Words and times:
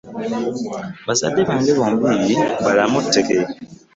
Bazadde 1.07 1.41
bange 1.49 1.71
bombi 1.79 2.03
balamu 2.63 2.99
tteke. 3.05 3.37